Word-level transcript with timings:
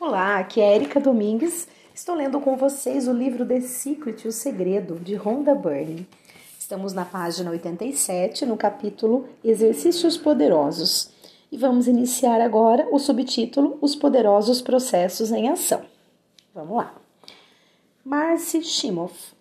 Olá, 0.00 0.38
aqui 0.38 0.60
é 0.60 0.76
Erika 0.76 1.00
Domingues. 1.00 1.66
Estou 1.92 2.14
lendo 2.14 2.40
com 2.40 2.56
vocês 2.56 3.08
o 3.08 3.12
livro 3.12 3.44
The 3.44 3.60
Secret, 3.60 4.28
O 4.28 4.30
Segredo, 4.30 4.94
de 4.94 5.16
Rhonda 5.16 5.56
Byrne. 5.56 6.06
Estamos 6.56 6.92
na 6.92 7.04
página 7.04 7.50
87, 7.50 8.46
no 8.46 8.56
capítulo 8.56 9.28
Exercícios 9.42 10.16
Poderosos. 10.16 11.10
E 11.50 11.56
vamos 11.56 11.88
iniciar 11.88 12.40
agora 12.40 12.86
o 12.92 12.98
subtítulo 13.00 13.76
Os 13.80 13.96
Poderosos 13.96 14.62
Processos 14.62 15.32
em 15.32 15.48
Ação. 15.48 15.82
Vamos 16.54 16.76
lá. 16.76 16.94
Marcy 18.04 18.62
Shimoff. 18.62 19.34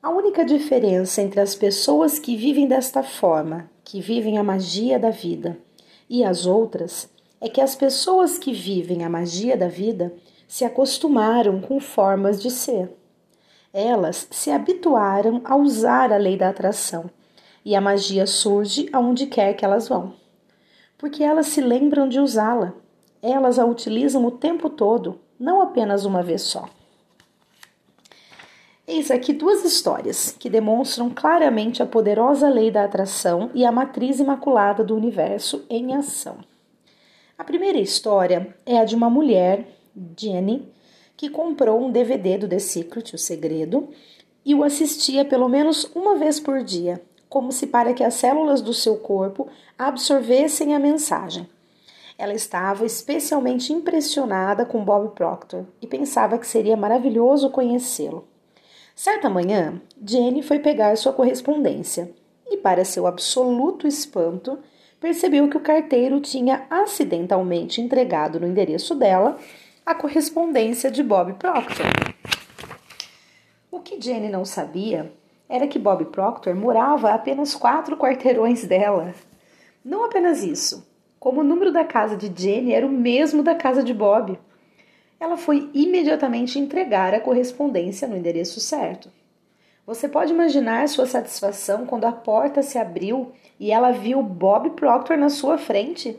A 0.00 0.10
única 0.10 0.44
diferença 0.44 1.22
entre 1.22 1.40
as 1.40 1.56
pessoas 1.56 2.20
que 2.20 2.36
vivem 2.36 2.68
desta 2.68 3.02
forma, 3.02 3.68
que 3.82 4.00
vivem 4.00 4.38
a 4.38 4.44
magia 4.44 4.96
da 4.96 5.10
vida, 5.10 5.58
e 6.08 6.22
as 6.22 6.46
outras 6.46 7.10
é 7.40 7.48
que 7.48 7.60
as 7.60 7.74
pessoas 7.74 8.38
que 8.38 8.52
vivem 8.52 9.04
a 9.04 9.08
magia 9.08 9.56
da 9.56 9.68
vida 9.68 10.14
se 10.46 10.64
acostumaram 10.64 11.60
com 11.60 11.80
formas 11.80 12.42
de 12.42 12.50
ser. 12.50 12.92
Elas 13.72 14.26
se 14.30 14.50
habituaram 14.50 15.40
a 15.44 15.56
usar 15.56 16.12
a 16.12 16.16
lei 16.16 16.36
da 16.36 16.48
atração 16.48 17.08
e 17.64 17.74
a 17.74 17.80
magia 17.80 18.26
surge 18.26 18.88
aonde 18.92 19.26
quer 19.26 19.54
que 19.54 19.64
elas 19.64 19.88
vão. 19.88 20.14
Porque 20.98 21.22
elas 21.22 21.46
se 21.46 21.60
lembram 21.60 22.08
de 22.08 22.18
usá-la. 22.18 22.74
Elas 23.22 23.58
a 23.58 23.64
utilizam 23.64 24.24
o 24.24 24.30
tempo 24.30 24.68
todo, 24.68 25.20
não 25.38 25.60
apenas 25.60 26.04
uma 26.04 26.22
vez 26.22 26.42
só. 26.42 26.68
Eis 28.86 29.10
aqui 29.10 29.32
duas 29.32 29.64
histórias 29.64 30.34
que 30.36 30.50
demonstram 30.50 31.10
claramente 31.10 31.82
a 31.82 31.86
poderosa 31.86 32.48
lei 32.48 32.72
da 32.72 32.84
atração 32.84 33.50
e 33.54 33.64
a 33.64 33.70
matriz 33.70 34.18
imaculada 34.18 34.82
do 34.82 34.96
universo 34.96 35.64
em 35.70 35.94
ação. 35.94 36.38
A 37.40 37.44
primeira 37.44 37.78
história 37.78 38.54
é 38.66 38.76
a 38.76 38.84
de 38.84 38.94
uma 38.94 39.08
mulher, 39.08 39.66
Jenny, 40.14 40.70
que 41.16 41.30
comprou 41.30 41.80
um 41.80 41.90
DVD 41.90 42.36
do 42.36 42.46
The 42.46 42.58
Secret, 42.58 43.14
O 43.14 43.18
Segredo, 43.18 43.88
e 44.44 44.54
o 44.54 44.62
assistia 44.62 45.24
pelo 45.24 45.48
menos 45.48 45.90
uma 45.94 46.16
vez 46.16 46.38
por 46.38 46.62
dia, 46.62 47.00
como 47.30 47.50
se 47.50 47.68
para 47.68 47.94
que 47.94 48.04
as 48.04 48.12
células 48.12 48.60
do 48.60 48.74
seu 48.74 48.98
corpo 48.98 49.48
absorvessem 49.78 50.74
a 50.74 50.78
mensagem. 50.78 51.48
Ela 52.18 52.34
estava 52.34 52.84
especialmente 52.84 53.72
impressionada 53.72 54.66
com 54.66 54.84
Bob 54.84 55.14
Proctor 55.14 55.64
e 55.80 55.86
pensava 55.86 56.36
que 56.36 56.46
seria 56.46 56.76
maravilhoso 56.76 57.48
conhecê-lo. 57.48 58.28
Certa 58.94 59.30
manhã, 59.30 59.80
Jenny 60.06 60.42
foi 60.42 60.58
pegar 60.58 60.94
sua 60.98 61.14
correspondência 61.14 62.12
e, 62.50 62.58
para 62.58 62.84
seu 62.84 63.06
absoluto 63.06 63.86
espanto, 63.86 64.58
percebeu 65.00 65.48
que 65.48 65.56
o 65.56 65.60
carteiro 65.60 66.20
tinha 66.20 66.66
acidentalmente 66.68 67.80
entregado 67.80 68.38
no 68.38 68.46
endereço 68.46 68.94
dela 68.94 69.38
a 69.84 69.94
correspondência 69.94 70.90
de 70.90 71.02
Bob 71.02 71.32
Proctor. 71.34 71.86
O 73.70 73.80
que 73.80 74.00
Jenny 74.00 74.28
não 74.28 74.44
sabia 74.44 75.10
era 75.48 75.66
que 75.66 75.78
Bob 75.78 76.04
Proctor 76.06 76.54
morava 76.54 77.10
a 77.10 77.14
apenas 77.14 77.54
quatro 77.54 77.96
quarteirões 77.96 78.64
dela. 78.64 79.14
Não 79.82 80.04
apenas 80.04 80.44
isso, 80.44 80.86
como 81.18 81.40
o 81.40 81.44
número 81.44 81.72
da 81.72 81.84
casa 81.84 82.16
de 82.16 82.30
Jenny 82.40 82.72
era 82.72 82.86
o 82.86 82.90
mesmo 82.90 83.42
da 83.42 83.54
casa 83.54 83.82
de 83.82 83.94
Bob. 83.94 84.38
Ela 85.18 85.36
foi 85.36 85.70
imediatamente 85.74 86.58
entregar 86.58 87.14
a 87.14 87.20
correspondência 87.20 88.06
no 88.06 88.16
endereço 88.16 88.60
certo. 88.60 89.10
Você 89.90 90.08
pode 90.08 90.32
imaginar 90.32 90.88
sua 90.88 91.04
satisfação 91.04 91.84
quando 91.84 92.04
a 92.04 92.12
porta 92.12 92.62
se 92.62 92.78
abriu 92.78 93.32
e 93.58 93.72
ela 93.72 93.90
viu 93.90 94.22
Bob 94.22 94.70
Proctor 94.70 95.18
na 95.18 95.28
sua 95.28 95.58
frente? 95.58 96.16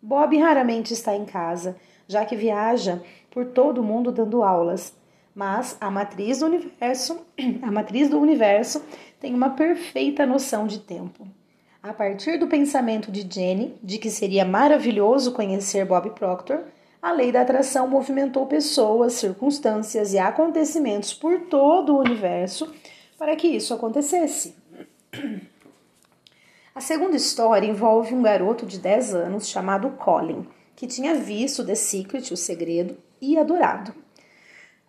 Bob 0.00 0.38
raramente 0.38 0.92
está 0.92 1.12
em 1.16 1.24
casa, 1.24 1.74
já 2.06 2.24
que 2.24 2.36
viaja 2.36 3.02
por 3.32 3.46
todo 3.46 3.78
o 3.78 3.82
mundo 3.82 4.12
dando 4.12 4.44
aulas. 4.44 4.96
Mas 5.34 5.76
a 5.80 5.90
matriz 5.90 6.38
do 6.38 6.46
universo, 6.46 7.20
a 7.62 7.72
matriz 7.72 8.08
do 8.08 8.20
universo 8.20 8.80
tem 9.18 9.34
uma 9.34 9.50
perfeita 9.50 10.24
noção 10.24 10.64
de 10.64 10.78
tempo. 10.78 11.26
A 11.82 11.92
partir 11.92 12.38
do 12.38 12.46
pensamento 12.46 13.10
de 13.10 13.26
Jenny 13.28 13.74
de 13.82 13.98
que 13.98 14.08
seria 14.08 14.44
maravilhoso 14.44 15.32
conhecer 15.32 15.84
Bob 15.84 16.10
Proctor, 16.10 16.60
a 17.04 17.12
lei 17.12 17.30
da 17.30 17.42
atração 17.42 17.86
movimentou 17.86 18.46
pessoas, 18.46 19.12
circunstâncias 19.12 20.14
e 20.14 20.18
acontecimentos 20.18 21.12
por 21.12 21.38
todo 21.38 21.94
o 21.94 21.98
universo 21.98 22.72
para 23.18 23.36
que 23.36 23.46
isso 23.46 23.74
acontecesse. 23.74 24.56
A 26.74 26.80
segunda 26.80 27.14
história 27.14 27.66
envolve 27.66 28.14
um 28.14 28.22
garoto 28.22 28.64
de 28.64 28.78
10 28.78 29.14
anos 29.16 29.46
chamado 29.46 29.90
Colin, 29.90 30.46
que 30.74 30.86
tinha 30.86 31.14
visto 31.14 31.62
The 31.62 31.74
Secret, 31.74 32.32
o 32.32 32.38
segredo, 32.38 32.96
e 33.20 33.36
adorado. 33.36 33.94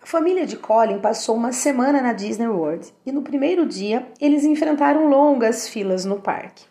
A 0.01 0.05
família 0.05 0.45
de 0.45 0.55
Colin 0.55 0.99
passou 0.99 1.35
uma 1.35 1.51
semana 1.51 2.01
na 2.01 2.13
Disney 2.13 2.47
World 2.47 2.93
e 3.05 3.11
no 3.11 3.23
primeiro 3.23 3.65
dia 3.65 4.07
eles 4.21 4.45
enfrentaram 4.45 5.09
longas 5.09 5.67
filas 5.67 6.05
no 6.05 6.21
parque. 6.21 6.63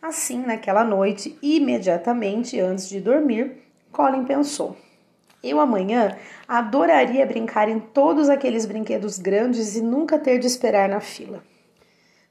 Assim, 0.00 0.38
naquela 0.38 0.82
noite, 0.82 1.38
imediatamente 1.42 2.58
antes 2.58 2.88
de 2.88 3.00
dormir, 3.00 3.67
Colin 3.92 4.24
pensou: 4.24 4.76
Eu 5.42 5.60
amanhã 5.60 6.16
adoraria 6.46 7.26
brincar 7.26 7.68
em 7.68 7.78
todos 7.78 8.28
aqueles 8.28 8.66
brinquedos 8.66 9.18
grandes 9.18 9.76
e 9.76 9.82
nunca 9.82 10.18
ter 10.18 10.38
de 10.38 10.46
esperar 10.46 10.88
na 10.88 11.00
fila. 11.00 11.42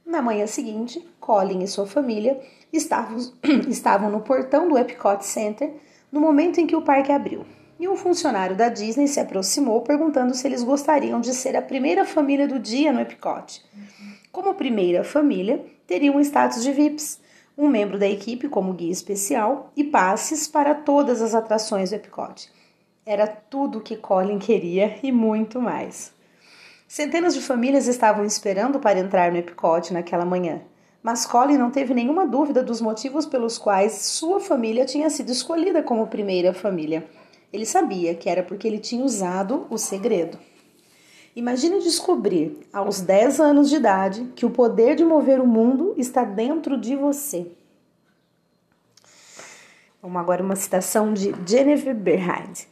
Na 0.05 0.21
manhã 0.21 0.47
seguinte, 0.47 1.05
Colin 1.19 1.63
e 1.63 1.67
sua 1.67 1.85
família 1.85 2.39
estavam, 2.71 3.17
estavam 3.67 4.09
no 4.09 4.21
portão 4.21 4.69
do 4.69 4.77
Epcot 4.77 5.25
Center 5.25 5.73
no 6.11 6.21
momento 6.21 6.59
em 6.59 6.67
que 6.67 6.75
o 6.75 6.81
parque 6.81 7.11
abriu. 7.11 7.45
E 7.79 7.87
um 7.87 7.95
funcionário 7.95 8.55
da 8.55 8.69
Disney 8.69 9.07
se 9.07 9.19
aproximou 9.19 9.81
perguntando 9.81 10.33
se 10.33 10.47
eles 10.47 10.63
gostariam 10.63 11.19
de 11.19 11.33
ser 11.33 11.55
a 11.55 11.61
primeira 11.61 12.05
família 12.05 12.47
do 12.47 12.57
dia 12.57 12.91
no 12.91 13.01
Epcot. 13.01 13.63
Como 14.31 14.53
primeira 14.53 15.03
família, 15.03 15.63
teriam 15.85 16.19
status 16.21 16.63
de 16.63 16.71
VIPs, 16.71 17.19
um 17.57 17.67
membro 17.67 17.97
da 17.97 18.07
equipe 18.07 18.47
como 18.47 18.73
guia 18.73 18.91
especial 18.91 19.71
e 19.75 19.83
passes 19.83 20.47
para 20.47 20.75
todas 20.75 21.21
as 21.21 21.33
atrações 21.33 21.89
do 21.89 21.95
Epcot. 21.95 22.51
Era 23.03 23.25
tudo 23.25 23.79
o 23.79 23.81
que 23.81 23.95
Colin 23.95 24.37
queria 24.37 24.99
e 25.01 25.11
muito 25.11 25.59
mais. 25.59 26.13
Centenas 26.87 27.33
de 27.33 27.41
famílias 27.41 27.87
estavam 27.87 28.23
esperando 28.23 28.79
para 28.79 28.99
entrar 28.99 29.31
no 29.31 29.37
Epcot 29.37 29.91
naquela 29.91 30.23
manhã, 30.23 30.61
mas 31.01 31.25
Colin 31.25 31.57
não 31.57 31.71
teve 31.71 31.93
nenhuma 31.93 32.27
dúvida 32.27 32.61
dos 32.61 32.79
motivos 32.79 33.25
pelos 33.25 33.57
quais 33.57 33.93
sua 33.93 34.39
família 34.39 34.85
tinha 34.85 35.09
sido 35.09 35.31
escolhida 35.31 35.81
como 35.81 36.07
primeira 36.07 36.53
família. 36.53 37.07
Ele 37.51 37.65
sabia 37.65 38.13
que 38.13 38.29
era 38.29 38.43
porque 38.43 38.67
ele 38.67 38.77
tinha 38.77 39.03
usado 39.03 39.65
o 39.69 39.77
segredo. 39.77 40.37
Imagine 41.37 41.83
descobrir, 41.83 42.67
aos 42.73 42.99
10 42.99 43.39
anos 43.39 43.69
de 43.69 43.75
idade, 43.75 44.23
que 44.35 44.43
o 44.43 44.49
poder 44.49 44.95
de 44.95 45.05
mover 45.05 45.39
o 45.39 45.45
mundo 45.45 45.93
está 45.95 46.23
dentro 46.23 46.75
de 46.75 46.95
você. 46.95 47.45
Vamos 50.01 50.19
agora 50.19 50.41
uma 50.41 50.55
citação 50.55 51.13
de 51.13 51.35
Genevieve 51.45 51.93
Berhard. 51.93 52.67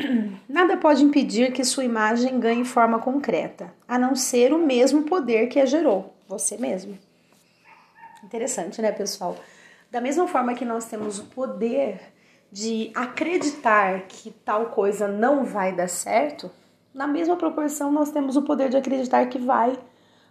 Nada 0.48 0.78
pode 0.78 1.04
impedir 1.04 1.52
que 1.52 1.62
sua 1.66 1.84
imagem 1.84 2.40
ganhe 2.40 2.64
forma 2.64 2.98
concreta, 2.98 3.74
a 3.86 3.98
não 3.98 4.16
ser 4.16 4.54
o 4.54 4.58
mesmo 4.58 5.02
poder 5.02 5.48
que 5.48 5.60
a 5.60 5.66
gerou, 5.66 6.14
você 6.26 6.56
mesmo. 6.56 6.96
Interessante, 8.24 8.80
né, 8.80 8.90
pessoal? 8.90 9.36
Da 9.90 10.00
mesma 10.00 10.26
forma 10.26 10.54
que 10.54 10.64
nós 10.64 10.86
temos 10.86 11.18
o 11.18 11.24
poder 11.24 12.00
de 12.50 12.90
acreditar 12.94 14.06
que 14.08 14.30
tal 14.30 14.70
coisa 14.70 15.06
não 15.06 15.44
vai 15.44 15.74
dar 15.74 15.90
certo, 15.90 16.50
na 16.94 17.06
mesma 17.06 17.36
proporção, 17.36 17.90
nós 17.90 18.10
temos 18.10 18.36
o 18.36 18.42
poder 18.42 18.68
de 18.68 18.76
acreditar 18.76 19.26
que 19.26 19.38
vai. 19.38 19.78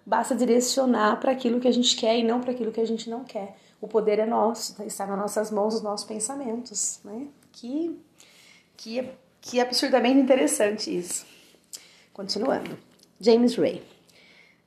Basta 0.05 0.35
direcionar 0.35 1.19
para 1.19 1.31
aquilo 1.31 1.59
que 1.59 1.67
a 1.67 1.71
gente 1.71 1.95
quer 1.95 2.17
e 2.17 2.23
não 2.23 2.39
para 2.39 2.51
aquilo 2.51 2.71
que 2.71 2.81
a 2.81 2.85
gente 2.85 3.09
não 3.09 3.23
quer. 3.23 3.57
O 3.79 3.87
poder 3.87 4.19
é 4.19 4.25
nosso, 4.25 4.75
tá? 4.75 4.85
está 4.85 5.07
nas 5.07 5.17
nossas 5.17 5.51
mãos, 5.51 5.75
os 5.75 5.81
nossos 5.81 6.05
pensamentos, 6.05 6.99
né? 7.03 7.27
Que, 7.51 7.99
que, 8.77 9.09
que 9.39 9.59
absurdamente 9.59 10.19
interessante 10.19 10.95
isso. 10.95 11.25
Continuando. 12.13 12.77
James 13.19 13.55
Ray. 13.55 13.81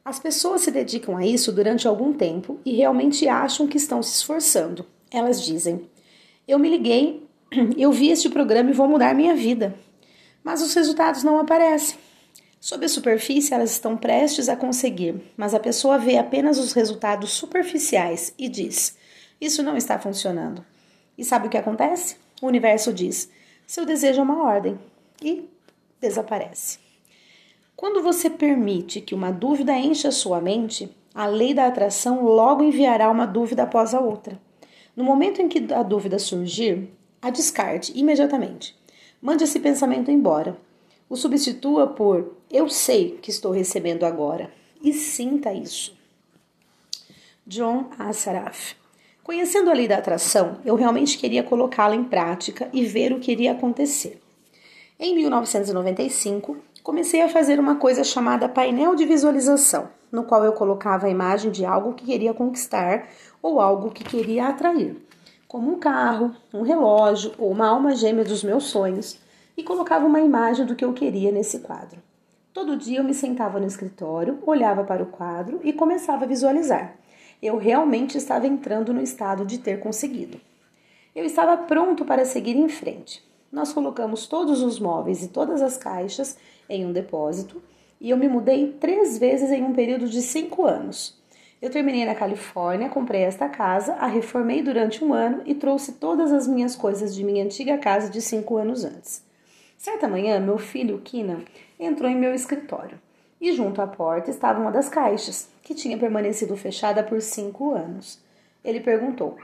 As 0.05 0.19
pessoas 0.19 0.62
se 0.62 0.70
dedicam 0.70 1.17
a 1.17 1.25
isso 1.25 1.52
durante 1.52 1.87
algum 1.87 2.12
tempo 2.12 2.58
e 2.64 2.73
realmente 2.75 3.29
acham 3.29 3.67
que 3.67 3.76
estão 3.76 4.02
se 4.02 4.17
esforçando. 4.17 4.85
Elas 5.11 5.43
dizem: 5.43 5.88
Eu 6.47 6.58
me 6.58 6.69
liguei, 6.69 7.26
eu 7.79 7.93
vi 7.93 8.11
este 8.11 8.29
programa 8.29 8.70
e 8.70 8.75
vou 8.75 8.88
mudar 8.88 9.14
minha 9.14 9.35
vida 9.35 9.75
mas 10.44 10.61
os 10.61 10.75
resultados 10.75 11.25
não 11.25 11.38
aparecem. 11.38 11.99
Sob 12.61 12.85
a 12.85 12.88
superfície, 12.88 13.52
elas 13.52 13.73
estão 13.73 13.96
prestes 13.96 14.49
a 14.49 14.56
conseguir, 14.56 15.20
mas 15.37 15.55
a 15.55 15.61
pessoa 15.61 15.99
vê 15.99 16.19
apenas 16.19 16.58
os 16.58 16.73
resultados 16.73 17.32
superficiais 17.32 18.32
e 18.38 18.49
diz: 18.49 18.96
Isso 19.41 19.62
não 19.62 19.76
está 19.76 19.99
funcionando. 19.99 20.64
E 21.17 21.25
sabe 21.25 21.46
o 21.46 21.50
que 21.50 21.58
acontece? 21.58 22.17
O 22.41 22.46
universo 22.46 22.93
diz: 22.93 23.31
Seu 23.67 23.85
desejo 23.85 24.20
é 24.20 24.23
uma 24.23 24.44
ordem 24.44 24.79
e 25.23 25.49
desaparece. 26.00 26.79
Quando 27.76 28.02
você 28.02 28.31
permite 28.31 29.00
que 29.00 29.14
uma 29.14 29.31
dúvida 29.31 29.76
encha 29.76 30.11
sua 30.11 30.40
mente, 30.40 30.88
a 31.14 31.26
lei 31.26 31.52
da 31.52 31.67
atração 31.67 32.25
logo 32.25 32.62
enviará 32.62 33.11
uma 33.11 33.26
dúvida 33.26 33.64
após 33.64 33.94
a 33.94 34.00
outra. 34.00 34.40
No 34.97 35.05
momento 35.05 35.43
em 35.43 35.49
que 35.49 35.73
a 35.73 35.82
dúvida 35.82 36.19
surgir, 36.19 36.88
a 37.20 37.31
descarte 37.31 37.93
imediatamente. 37.99 38.76
Mande 39.25 39.43
esse 39.43 39.59
pensamento 39.59 40.11
embora. 40.11 40.55
O 41.09 41.17
substitua 41.17 41.87
por 41.87 42.37
eu 42.53 42.69
sei 42.69 43.19
que 43.23 43.31
estou 43.31 43.53
recebendo 43.53 44.05
agora 44.05 44.50
e 44.82 44.93
sinta 44.93 45.50
isso. 45.50 45.97
John 47.47 47.87
Assaraf. 47.99 48.75
Conhecendo 49.23 49.71
a 49.71 49.73
lei 49.73 49.88
da 49.88 49.97
atração, 49.97 50.59
eu 50.62 50.75
realmente 50.75 51.17
queria 51.17 51.43
colocá-la 51.43 51.97
em 51.97 52.05
prática 52.05 52.69
e 52.71 52.85
ver 52.85 53.15
o 53.15 53.19
que 53.19 53.32
iria 53.32 53.53
acontecer. 53.53 54.21
Em 55.00 55.15
1995, 55.15 56.59
comecei 56.82 57.23
a 57.23 57.29
fazer 57.31 57.59
uma 57.59 57.76
coisa 57.76 58.05
chamada 58.05 58.47
painel 58.47 58.94
de 58.94 59.06
visualização, 59.06 59.88
no 60.12 60.25
qual 60.25 60.44
eu 60.44 60.53
colocava 60.53 61.06
a 61.06 61.11
imagem 61.11 61.50
de 61.50 61.65
algo 61.65 61.94
que 61.94 62.05
queria 62.05 62.35
conquistar 62.35 63.09
ou 63.41 63.59
algo 63.59 63.91
que 63.91 64.05
queria 64.05 64.49
atrair, 64.49 64.94
como 65.54 65.70
um 65.70 65.78
carro, 65.78 66.34
um 66.52 66.62
relógio 66.62 67.32
ou 67.38 67.48
uma 67.48 67.68
alma 67.68 67.94
gêmea 67.94 68.24
dos 68.24 68.42
meus 68.42 68.64
sonhos, 68.64 69.20
e 69.56 69.62
colocava 69.62 70.04
uma 70.04 70.20
imagem 70.20 70.66
do 70.66 70.74
que 70.74 70.84
eu 70.84 70.92
queria 70.92 71.30
nesse 71.30 71.60
quadro. 71.60 72.02
Todo 72.52 72.76
dia 72.76 72.98
eu 72.98 73.04
me 73.04 73.14
sentava 73.14 73.60
no 73.60 73.66
escritório, 73.68 74.40
olhava 74.44 74.82
para 74.82 75.04
o 75.04 75.06
quadro 75.06 75.60
e 75.62 75.72
começava 75.72 76.24
a 76.24 76.26
visualizar. 76.26 76.96
Eu 77.40 77.56
realmente 77.56 78.18
estava 78.18 78.48
entrando 78.48 78.92
no 78.92 79.00
estado 79.00 79.46
de 79.46 79.58
ter 79.58 79.78
conseguido. 79.78 80.40
Eu 81.14 81.24
estava 81.24 81.56
pronto 81.56 82.04
para 82.04 82.24
seguir 82.24 82.56
em 82.56 82.68
frente. 82.68 83.24
Nós 83.52 83.72
colocamos 83.72 84.26
todos 84.26 84.60
os 84.60 84.80
móveis 84.80 85.22
e 85.22 85.28
todas 85.28 85.62
as 85.62 85.76
caixas 85.76 86.36
em 86.68 86.84
um 86.84 86.92
depósito 86.92 87.62
e 88.00 88.10
eu 88.10 88.16
me 88.16 88.26
mudei 88.26 88.72
três 88.80 89.18
vezes 89.18 89.52
em 89.52 89.62
um 89.62 89.72
período 89.72 90.08
de 90.08 90.20
cinco 90.20 90.66
anos. 90.66 91.16
Eu 91.64 91.70
terminei 91.70 92.05
na 92.05 92.14
Califórnia, 92.14 92.90
comprei 92.90 93.22
esta 93.22 93.49
casa, 93.49 93.94
a 93.94 94.06
reformei 94.06 94.62
durante 94.62 95.02
um 95.02 95.14
ano 95.14 95.43
e 95.46 95.55
trouxe 95.55 95.93
todas 95.93 96.31
as 96.31 96.46
minhas 96.46 96.76
coisas 96.76 97.14
de 97.14 97.25
minha 97.25 97.43
antiga 97.43 97.78
casa 97.78 98.11
de 98.11 98.20
cinco 98.20 98.58
anos 98.58 98.84
antes. 98.84 99.25
Certa 99.78 100.06
manhã, 100.06 100.38
meu 100.38 100.58
filho, 100.58 101.00
Kina, 101.00 101.43
entrou 101.81 102.11
em 102.11 102.16
meu 102.16 102.34
escritório 102.34 103.00
e 103.40 103.50
junto 103.55 103.81
à 103.81 103.87
porta 103.87 104.31
estava 104.31 104.61
uma 104.61 104.70
das 104.70 104.90
caixas, 104.90 105.49
que 105.62 105.75
tinha 105.75 105.96
permanecido 105.96 106.55
fechada 106.55 107.02
por 107.02 107.22
cinco 107.22 107.72
anos. 107.72 108.22
Ele 108.62 108.81
perguntou: 108.81 109.38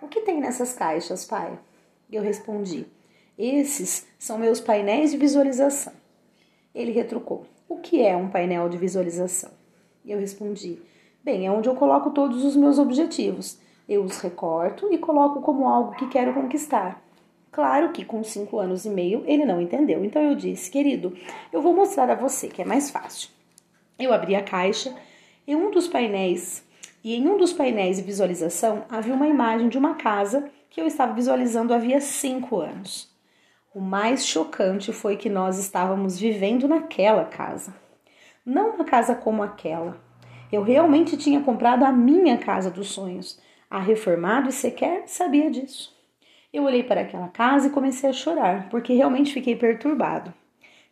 O 0.00 0.08
que 0.08 0.22
tem 0.22 0.40
nessas 0.40 0.72
caixas, 0.72 1.26
pai? 1.26 1.58
Eu 2.10 2.22
respondi: 2.22 2.86
Esses 3.36 4.06
são 4.18 4.38
meus 4.38 4.62
painéis 4.62 5.10
de 5.10 5.18
visualização. 5.18 5.92
Ele 6.74 6.92
retrucou: 6.92 7.44
O 7.68 7.76
que 7.76 8.02
é 8.02 8.16
um 8.16 8.30
painel 8.30 8.66
de 8.66 8.78
visualização? 8.78 9.50
Eu 10.06 10.18
respondi: 10.18 10.80
Bem, 11.26 11.44
é 11.44 11.50
onde 11.50 11.68
eu 11.68 11.74
coloco 11.74 12.10
todos 12.10 12.44
os 12.44 12.54
meus 12.54 12.78
objetivos. 12.78 13.58
Eu 13.88 14.04
os 14.04 14.20
recorto 14.20 14.92
e 14.92 14.96
coloco 14.96 15.40
como 15.40 15.66
algo 15.66 15.96
que 15.96 16.06
quero 16.06 16.32
conquistar. 16.32 17.02
Claro 17.50 17.90
que 17.90 18.04
com 18.04 18.22
cinco 18.22 18.60
anos 18.60 18.84
e 18.84 18.90
meio 18.90 19.24
ele 19.26 19.44
não 19.44 19.60
entendeu, 19.60 20.04
então 20.04 20.22
eu 20.22 20.36
disse: 20.36 20.70
Querido, 20.70 21.16
eu 21.52 21.60
vou 21.60 21.74
mostrar 21.74 22.08
a 22.08 22.14
você 22.14 22.46
que 22.46 22.62
é 22.62 22.64
mais 22.64 22.92
fácil. 22.92 23.28
Eu 23.98 24.12
abri 24.12 24.36
a 24.36 24.42
caixa 24.44 24.94
e 25.44 25.56
um 25.56 25.68
dos 25.68 25.88
painéis 25.88 26.64
e 27.02 27.16
em 27.16 27.28
um 27.28 27.36
dos 27.36 27.52
painéis 27.52 27.96
de 27.96 28.04
visualização 28.04 28.84
havia 28.88 29.12
uma 29.12 29.26
imagem 29.26 29.68
de 29.68 29.76
uma 29.76 29.96
casa 29.96 30.48
que 30.70 30.80
eu 30.80 30.86
estava 30.86 31.12
visualizando 31.12 31.74
havia 31.74 32.00
cinco 32.00 32.60
anos. 32.60 33.12
O 33.74 33.80
mais 33.80 34.24
chocante 34.24 34.92
foi 34.92 35.16
que 35.16 35.28
nós 35.28 35.58
estávamos 35.58 36.20
vivendo 36.20 36.68
naquela 36.68 37.24
casa. 37.24 37.74
Não 38.44 38.76
uma 38.76 38.84
casa 38.84 39.12
como 39.12 39.42
aquela. 39.42 40.06
Eu 40.52 40.62
realmente 40.62 41.16
tinha 41.16 41.40
comprado 41.40 41.84
a 41.84 41.92
minha 41.92 42.38
casa 42.38 42.70
dos 42.70 42.88
sonhos. 42.88 43.38
A 43.68 43.80
reformado 43.80 44.48
e 44.48 44.52
sequer 44.52 45.04
sabia 45.06 45.50
disso. 45.50 45.94
Eu 46.52 46.64
olhei 46.64 46.82
para 46.82 47.00
aquela 47.00 47.28
casa 47.28 47.66
e 47.66 47.70
comecei 47.70 48.08
a 48.08 48.12
chorar, 48.12 48.68
porque 48.68 48.94
realmente 48.94 49.32
fiquei 49.32 49.56
perturbado. 49.56 50.32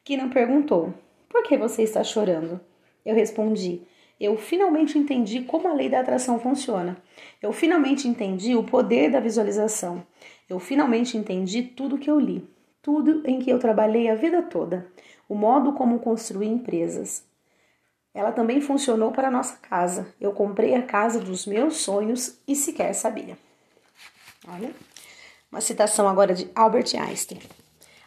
Kina 0.03 0.29
perguntou: 0.29 0.93
Por 1.29 1.45
que 1.45 1.57
você 1.57 1.83
está 1.83 2.03
chorando? 2.03 2.61
Eu 3.07 3.15
respondi: 3.15 3.83
Eu 4.19 4.37
finalmente 4.37 4.99
entendi 4.99 5.43
como 5.43 5.69
a 5.69 5.73
lei 5.73 5.89
da 5.89 6.01
atração 6.01 6.41
funciona. 6.41 6.97
Eu 7.41 7.53
finalmente 7.53 8.09
entendi 8.09 8.57
o 8.57 8.65
poder 8.65 9.11
da 9.11 9.21
visualização. 9.21 10.05
Eu 10.51 10.59
finalmente 10.59 11.17
entendi 11.17 11.63
tudo 11.63 11.99
que 11.99 12.11
eu 12.11 12.19
li 12.19 12.47
tudo 12.85 13.23
em 13.25 13.39
que 13.39 13.49
eu 13.49 13.59
trabalhei 13.59 14.11
a 14.11 14.15
vida 14.15 14.43
toda, 14.43 14.87
o 15.27 15.35
modo 15.35 15.73
como 15.73 16.01
construí 16.01 16.47
empresas. 16.47 17.27
Ela 18.15 18.31
também 18.31 18.61
funcionou 18.61 19.11
para 19.11 19.31
nossa 19.31 19.57
casa. 19.57 20.15
Eu 20.21 20.33
comprei 20.33 20.75
a 20.75 20.83
casa 20.83 21.19
dos 21.19 21.45
meus 21.45 21.79
sonhos 21.79 22.39
e 22.47 22.55
sequer 22.55 22.95
sabia. 22.95 23.37
Olha, 24.47 24.71
uma 25.51 25.61
citação 25.61 26.09
agora 26.09 26.33
de 26.33 26.49
Albert 26.55 26.95
Einstein. 26.95 27.41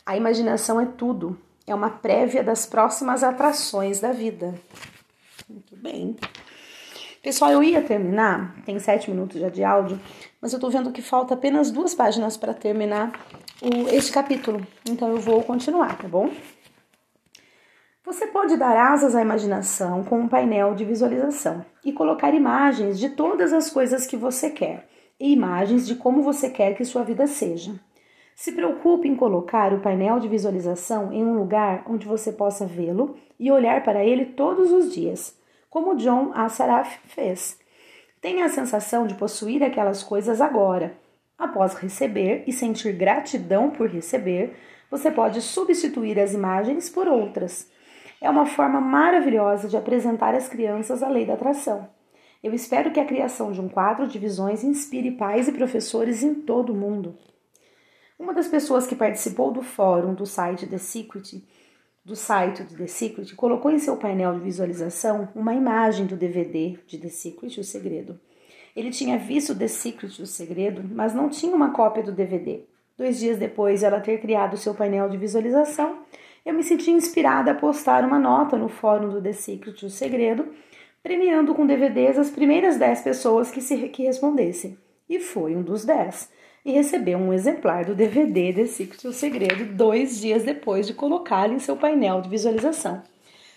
A 0.05 0.15
imaginação 0.15 0.79
é 0.79 0.85
tudo, 0.85 1.37
é 1.65 1.75
uma 1.75 1.89
prévia 1.89 2.41
das 2.41 2.65
próximas 2.65 3.21
atrações 3.23 3.99
da 3.99 4.13
vida. 4.13 4.55
Muito 5.49 5.75
bem. 5.75 6.15
Pessoal, 7.21 7.51
eu 7.51 7.61
ia 7.61 7.81
terminar, 7.81 8.55
tem 8.65 8.79
sete 8.79 9.09
minutos 9.09 9.41
já 9.41 9.49
de 9.49 9.61
áudio, 9.61 9.99
mas 10.41 10.53
eu 10.53 10.59
tô 10.59 10.69
vendo 10.69 10.93
que 10.93 11.01
falta 11.01 11.33
apenas 11.33 11.71
duas 11.71 11.93
páginas 11.93 12.37
para 12.37 12.53
terminar 12.53 13.11
o, 13.61 13.89
este 13.93 14.13
capítulo. 14.13 14.65
Então 14.89 15.09
eu 15.09 15.19
vou 15.19 15.43
continuar, 15.43 15.97
tá 15.97 16.07
bom? 16.07 16.31
Você 18.07 18.25
pode 18.27 18.55
dar 18.55 18.93
asas 18.93 19.17
à 19.17 19.21
imaginação 19.21 20.01
com 20.01 20.17
um 20.17 20.29
painel 20.29 20.73
de 20.73 20.85
visualização 20.85 21.65
e 21.83 21.91
colocar 21.91 22.33
imagens 22.33 22.97
de 22.97 23.09
todas 23.09 23.51
as 23.51 23.69
coisas 23.69 24.07
que 24.07 24.15
você 24.15 24.49
quer 24.49 24.87
e 25.19 25.33
imagens 25.33 25.85
de 25.85 25.93
como 25.93 26.21
você 26.21 26.49
quer 26.49 26.73
que 26.73 26.85
sua 26.85 27.03
vida 27.03 27.27
seja. 27.27 27.77
Se 28.33 28.53
preocupe 28.53 29.09
em 29.09 29.15
colocar 29.17 29.73
o 29.73 29.81
painel 29.81 30.21
de 30.21 30.29
visualização 30.29 31.11
em 31.11 31.21
um 31.21 31.37
lugar 31.37 31.83
onde 31.85 32.07
você 32.07 32.31
possa 32.31 32.65
vê-lo 32.65 33.17
e 33.37 33.51
olhar 33.51 33.83
para 33.83 34.05
ele 34.05 34.27
todos 34.27 34.71
os 34.71 34.93
dias, 34.93 35.37
como 35.69 35.97
John 35.97 36.31
Assaraf 36.33 36.99
fez. 37.07 37.59
Tenha 38.21 38.45
a 38.45 38.49
sensação 38.49 39.05
de 39.05 39.15
possuir 39.15 39.61
aquelas 39.61 40.01
coisas 40.01 40.39
agora 40.39 40.95
Após 41.37 41.75
receber 41.75 42.43
e 42.47 42.51
sentir 42.51 42.93
gratidão 42.93 43.69
por 43.69 43.87
receber, 43.87 44.55
você 44.89 45.11
pode 45.11 45.39
substituir 45.39 46.19
as 46.19 46.33
imagens 46.33 46.89
por 46.89 47.07
outras. 47.07 47.69
É 48.19 48.29
uma 48.29 48.45
forma 48.45 48.81
maravilhosa 48.81 49.67
de 49.67 49.77
apresentar 49.77 50.33
às 50.33 50.47
crianças 50.47 51.03
a 51.03 51.07
lei 51.07 51.25
da 51.25 51.33
atração. 51.33 51.87
Eu 52.43 52.53
espero 52.53 52.91
que 52.91 52.99
a 52.99 53.05
criação 53.05 53.51
de 53.51 53.61
um 53.61 53.69
quadro 53.69 54.07
de 54.07 54.17
visões 54.17 54.63
inspire 54.63 55.11
pais 55.11 55.47
e 55.47 55.51
professores 55.51 56.23
em 56.23 56.33
todo 56.33 56.71
o 56.71 56.75
mundo. 56.75 57.17
Uma 58.17 58.33
das 58.33 58.47
pessoas 58.47 58.87
que 58.87 58.95
participou 58.95 59.51
do 59.51 59.61
fórum 59.61 60.13
do 60.13 60.25
site 60.25 60.65
The 60.65 60.77
Secret, 60.77 61.43
do 62.03 62.15
site 62.15 62.63
The 62.63 62.87
Secret, 62.87 63.35
colocou 63.35 63.69
em 63.69 63.77
seu 63.77 63.97
painel 63.97 64.33
de 64.33 64.39
visualização 64.39 65.29
uma 65.35 65.53
imagem 65.53 66.05
do 66.05 66.15
DVD 66.15 66.79
de 66.87 66.97
The 66.97 67.09
Secret, 67.09 67.59
o 67.59 67.63
segredo. 67.63 68.19
Ele 68.75 68.91
tinha 68.91 69.17
visto 69.17 69.55
The 69.55 69.67
Secret, 69.67 70.21
o 70.21 70.25
segredo, 70.25 70.83
mas 70.91 71.13
não 71.13 71.29
tinha 71.29 71.55
uma 71.55 71.71
cópia 71.71 72.03
do 72.03 72.11
DVD. 72.11 72.61
Dois 72.97 73.19
dias 73.19 73.37
depois 73.37 73.81
de 73.81 73.85
ela 73.85 73.99
ter 73.99 74.19
criado 74.19 74.57
seu 74.57 74.73
painel 74.73 75.09
de 75.09 75.17
visualização, 75.17 75.99
eu 76.47 76.53
me 76.53 76.63
senti 76.63 76.89
inspirada 76.91 77.51
a 77.51 77.55
postar 77.55 78.05
uma 78.05 78.17
nota 78.17 78.55
no 78.55 78.69
fórum 78.69 79.09
do 79.09 79.21
The 79.21 79.33
Secret, 79.33 79.85
o 79.85 79.89
segredo, 79.89 80.47
premiando 81.03 81.53
com 81.53 81.67
DVDs 81.67 82.17
as 82.17 82.29
primeiras 82.29 82.77
10 82.77 83.01
pessoas 83.01 83.51
que, 83.51 83.59
se, 83.59 83.89
que 83.89 84.03
respondessem. 84.03 84.77
E 85.09 85.19
foi 85.19 85.57
um 85.57 85.61
dos 85.61 85.83
10. 85.83 86.31
E 86.63 86.71
recebeu 86.71 87.17
um 87.17 87.33
exemplar 87.33 87.83
do 87.83 87.93
DVD 87.93 88.53
The 88.53 88.65
Secret, 88.65 89.05
o 89.05 89.11
segredo, 89.11 89.75
dois 89.75 90.21
dias 90.21 90.45
depois 90.45 90.87
de 90.87 90.93
colocá-lo 90.93 91.53
em 91.53 91.59
seu 91.59 91.75
painel 91.75 92.21
de 92.21 92.29
visualização. 92.29 93.03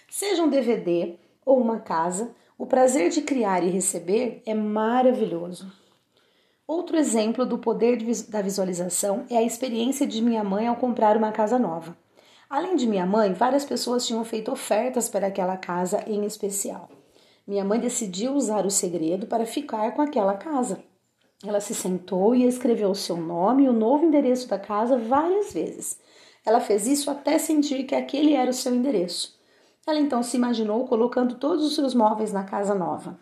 Seja 0.08 0.42
um 0.42 0.50
DVD 0.50 1.14
ou 1.46 1.60
uma 1.60 1.78
casa, 1.78 2.34
o 2.58 2.66
prazer 2.66 3.10
de 3.10 3.22
criar 3.22 3.62
e 3.62 3.70
receber 3.70 4.42
é 4.44 4.52
maravilhoso. 4.52 5.72
Outro 6.66 6.96
exemplo 6.96 7.46
do 7.46 7.56
poder 7.56 7.98
da 8.28 8.42
visualização 8.42 9.26
é 9.30 9.36
a 9.36 9.44
experiência 9.44 10.08
de 10.08 10.20
minha 10.20 10.42
mãe 10.42 10.66
ao 10.66 10.74
comprar 10.74 11.16
uma 11.16 11.30
casa 11.30 11.56
nova. 11.56 11.96
Além 12.50 12.74
de 12.74 12.84
minha 12.84 13.06
mãe, 13.06 13.32
várias 13.32 13.64
pessoas 13.64 14.04
tinham 14.04 14.24
feito 14.24 14.50
ofertas 14.50 15.08
para 15.08 15.28
aquela 15.28 15.56
casa 15.56 16.02
em 16.04 16.24
especial. 16.24 16.88
Minha 17.46 17.64
mãe 17.64 17.78
decidiu 17.78 18.32
usar 18.34 18.66
o 18.66 18.70
segredo 18.72 19.28
para 19.28 19.46
ficar 19.46 19.92
com 19.92 20.02
aquela 20.02 20.34
casa. 20.34 20.82
Ela 21.46 21.60
se 21.60 21.76
sentou 21.76 22.34
e 22.34 22.44
escreveu 22.44 22.90
o 22.90 22.94
seu 22.94 23.16
nome 23.16 23.62
e 23.62 23.68
o 23.68 23.72
novo 23.72 24.04
endereço 24.04 24.48
da 24.48 24.58
casa 24.58 24.98
várias 24.98 25.52
vezes. 25.52 26.00
Ela 26.44 26.60
fez 26.60 26.88
isso 26.88 27.08
até 27.08 27.38
sentir 27.38 27.84
que 27.84 27.94
aquele 27.94 28.34
era 28.34 28.50
o 28.50 28.54
seu 28.54 28.74
endereço. 28.74 29.38
Ela 29.86 30.00
então 30.00 30.20
se 30.20 30.36
imaginou 30.36 30.88
colocando 30.88 31.36
todos 31.36 31.64
os 31.64 31.76
seus 31.76 31.94
móveis 31.94 32.32
na 32.32 32.42
casa 32.42 32.74
nova. 32.74 33.16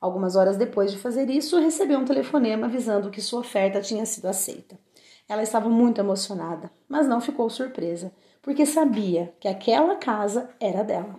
Algumas 0.00 0.34
horas 0.34 0.56
depois 0.56 0.90
de 0.90 0.98
fazer 0.98 1.30
isso, 1.30 1.56
recebeu 1.60 2.00
um 2.00 2.04
telefonema 2.04 2.66
avisando 2.66 3.10
que 3.10 3.20
sua 3.20 3.38
oferta 3.38 3.80
tinha 3.80 4.04
sido 4.04 4.26
aceita. 4.26 4.76
Ela 5.28 5.44
estava 5.44 5.68
muito 5.68 6.00
emocionada, 6.00 6.68
mas 6.88 7.06
não 7.06 7.20
ficou 7.20 7.48
surpresa, 7.48 8.12
porque 8.42 8.66
sabia 8.66 9.32
que 9.40 9.46
aquela 9.46 9.96
casa 9.96 10.50
era 10.60 10.82
dela. 10.82 11.18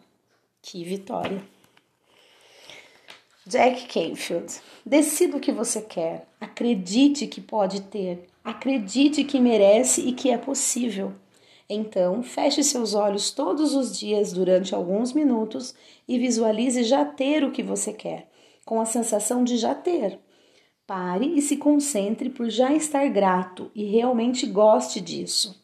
Que 0.62 0.84
vitória! 0.84 1.42
Jack 3.46 3.88
Canfield. 3.88 4.54
Decida 4.86 5.36
o 5.36 5.40
que 5.40 5.52
você 5.52 5.82
quer. 5.82 6.28
Acredite 6.40 7.28
que 7.28 7.42
pode 7.42 7.82
ter. 7.82 8.30
Acredite 8.44 9.24
que 9.24 9.40
merece 9.40 10.02
e 10.02 10.14
que 10.14 10.30
é 10.30 10.38
possível. 10.38 11.14
Então, 11.70 12.22
feche 12.24 12.64
seus 12.64 12.94
olhos 12.94 13.32
todos 13.32 13.74
os 13.74 13.98
dias 13.98 14.32
durante 14.32 14.76
alguns 14.76 15.12
minutos 15.14 15.74
e 16.08 16.20
visualize 16.20 16.84
já 16.84 17.04
ter 17.04 17.44
o 17.44 17.52
que 17.52 17.64
você 17.64 17.92
quer, 17.92 18.30
com 18.66 18.80
a 18.80 18.86
sensação 18.86 19.44
de 19.44 19.58
já 19.58 19.74
ter. 19.74 20.20
Pare 20.86 21.26
e 21.26 21.42
se 21.42 21.58
concentre 21.58 22.30
por 22.30 22.50
já 22.50 22.74
estar 22.74 23.08
grato 23.10 23.72
e 23.74 23.86
realmente 23.86 24.46
goste 24.46 25.00
disso. 25.02 25.63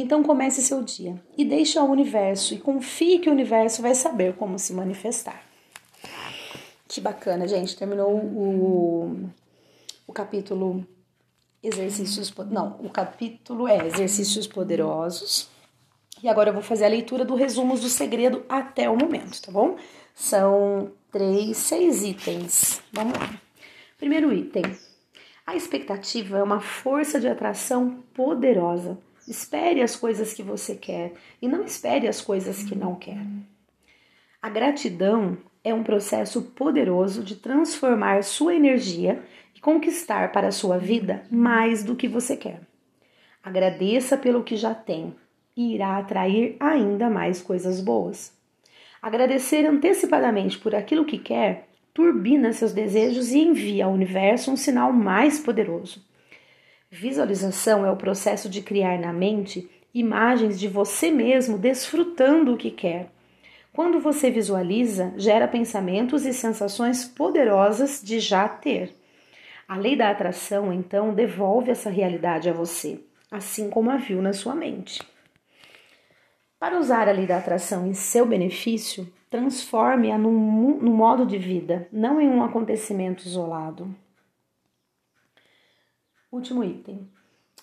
Então 0.00 0.22
comece 0.22 0.62
seu 0.62 0.80
dia 0.80 1.20
e 1.36 1.44
deixe 1.44 1.76
ao 1.76 1.88
universo 1.88 2.54
e 2.54 2.58
confie 2.58 3.18
que 3.18 3.28
o 3.28 3.32
universo 3.32 3.82
vai 3.82 3.96
saber 3.96 4.36
como 4.36 4.56
se 4.56 4.72
manifestar. 4.72 5.42
Que 6.86 7.00
bacana, 7.00 7.48
gente. 7.48 7.76
Terminou 7.76 8.14
o, 8.14 9.28
o 10.06 10.12
capítulo 10.12 10.86
exercícios. 11.60 12.32
Não, 12.48 12.76
o 12.78 12.88
capítulo 12.88 13.66
é 13.66 13.86
exercícios 13.88 14.46
poderosos. 14.46 15.48
E 16.22 16.28
agora 16.28 16.50
eu 16.50 16.54
vou 16.54 16.62
fazer 16.62 16.84
a 16.84 16.88
leitura 16.88 17.24
do 17.24 17.34
resumo 17.34 17.76
do 17.76 17.88
segredo 17.88 18.44
até 18.48 18.88
o 18.88 18.96
momento, 18.96 19.42
tá 19.42 19.50
bom? 19.50 19.76
São 20.14 20.92
três, 21.10 21.56
seis 21.56 22.04
itens. 22.04 22.80
Vamos 22.92 23.18
lá. 23.18 23.34
Primeiro 23.98 24.32
item. 24.32 24.62
A 25.44 25.56
expectativa 25.56 26.38
é 26.38 26.42
uma 26.42 26.60
força 26.60 27.18
de 27.18 27.26
atração 27.26 28.04
poderosa. 28.14 28.96
Espere 29.28 29.82
as 29.82 29.94
coisas 29.94 30.32
que 30.32 30.42
você 30.42 30.74
quer 30.74 31.12
e 31.40 31.46
não 31.46 31.62
espere 31.62 32.08
as 32.08 32.20
coisas 32.20 32.62
que 32.62 32.74
não 32.74 32.94
quer. 32.94 33.20
A 34.40 34.48
gratidão 34.48 35.36
é 35.62 35.74
um 35.74 35.82
processo 35.82 36.40
poderoso 36.40 37.22
de 37.22 37.36
transformar 37.36 38.24
sua 38.24 38.54
energia 38.54 39.22
e 39.54 39.60
conquistar 39.60 40.32
para 40.32 40.48
a 40.48 40.52
sua 40.52 40.78
vida 40.78 41.24
mais 41.30 41.84
do 41.84 41.94
que 41.94 42.08
você 42.08 42.36
quer. 42.38 42.60
Agradeça 43.42 44.16
pelo 44.16 44.42
que 44.42 44.56
já 44.56 44.74
tem 44.74 45.14
e 45.54 45.74
irá 45.74 45.98
atrair 45.98 46.56
ainda 46.58 47.10
mais 47.10 47.42
coisas 47.42 47.82
boas. 47.82 48.32
Agradecer 49.02 49.66
antecipadamente 49.66 50.58
por 50.58 50.74
aquilo 50.74 51.04
que 51.04 51.18
quer 51.18 51.68
turbina 51.92 52.52
seus 52.52 52.72
desejos 52.72 53.32
e 53.32 53.40
envia 53.40 53.84
ao 53.84 53.92
universo 53.92 54.50
um 54.50 54.56
sinal 54.56 54.90
mais 54.92 55.38
poderoso. 55.38 56.07
Visualização 56.90 57.84
é 57.84 57.90
o 57.90 57.96
processo 57.96 58.48
de 58.48 58.62
criar 58.62 58.98
na 58.98 59.12
mente 59.12 59.70
imagens 59.92 60.58
de 60.58 60.66
você 60.66 61.10
mesmo 61.10 61.58
desfrutando 61.58 62.54
o 62.54 62.56
que 62.56 62.70
quer. 62.70 63.10
Quando 63.74 64.00
você 64.00 64.30
visualiza, 64.30 65.12
gera 65.18 65.46
pensamentos 65.46 66.24
e 66.24 66.32
sensações 66.32 67.04
poderosas 67.04 68.00
de 68.02 68.18
já 68.18 68.48
ter. 68.48 68.96
A 69.68 69.76
lei 69.76 69.96
da 69.96 70.08
atração, 70.08 70.72
então, 70.72 71.12
devolve 71.12 71.70
essa 71.70 71.90
realidade 71.90 72.48
a 72.48 72.54
você, 72.54 72.98
assim 73.30 73.68
como 73.68 73.90
a 73.90 73.98
viu 73.98 74.22
na 74.22 74.32
sua 74.32 74.54
mente. 74.54 75.02
Para 76.58 76.78
usar 76.78 77.06
a 77.06 77.12
lei 77.12 77.26
da 77.26 77.36
atração 77.36 77.86
em 77.86 77.92
seu 77.92 78.24
benefício, 78.24 79.06
transforme-a 79.28 80.16
num, 80.16 80.78
num 80.80 80.94
modo 80.94 81.26
de 81.26 81.36
vida, 81.36 81.86
não 81.92 82.18
em 82.18 82.28
um 82.28 82.42
acontecimento 82.42 83.26
isolado. 83.26 83.94
Último 86.30 86.62
item. 86.62 87.08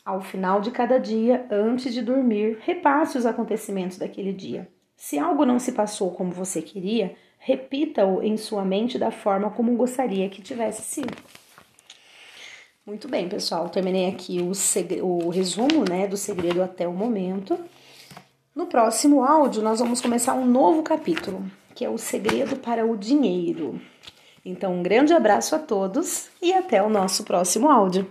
Ao 0.03 0.21
final 0.21 0.59
de 0.59 0.71
cada 0.71 0.99
dia, 0.99 1.45
antes 1.51 1.93
de 1.93 2.01
dormir, 2.01 2.57
repasse 2.61 3.17
os 3.17 3.25
acontecimentos 3.25 3.97
daquele 3.97 4.33
dia. 4.33 4.67
Se 4.95 5.19
algo 5.19 5.45
não 5.45 5.59
se 5.59 5.71
passou 5.71 6.11
como 6.11 6.31
você 6.31 6.61
queria, 6.61 7.15
repita-o 7.37 8.23
em 8.23 8.37
sua 8.37 8.65
mente 8.65 8.97
da 8.97 9.11
forma 9.11 9.51
como 9.51 9.75
gostaria 9.75 10.29
que 10.29 10.41
tivesse 10.41 10.81
sido. 10.81 11.15
Muito 12.85 13.07
bem, 13.07 13.29
pessoal. 13.29 13.69
Terminei 13.69 14.07
aqui 14.07 14.39
o, 14.41 14.51
o 15.05 15.29
resumo 15.29 15.83
né, 15.87 16.07
do 16.07 16.17
segredo 16.17 16.63
até 16.63 16.87
o 16.87 16.93
momento. 16.93 17.59
No 18.55 18.67
próximo 18.67 19.23
áudio, 19.23 19.61
nós 19.61 19.79
vamos 19.79 20.01
começar 20.01 20.33
um 20.33 20.45
novo 20.45 20.81
capítulo, 20.81 21.43
que 21.75 21.83
é 21.85 21.89
o 21.89 21.97
segredo 21.97 22.55
para 22.55 22.85
o 22.85 22.97
dinheiro. 22.97 23.79
Então, 24.43 24.73
um 24.73 24.83
grande 24.83 25.13
abraço 25.13 25.55
a 25.55 25.59
todos 25.59 26.29
e 26.41 26.53
até 26.53 26.81
o 26.81 26.89
nosso 26.89 27.23
próximo 27.23 27.69
áudio. 27.69 28.07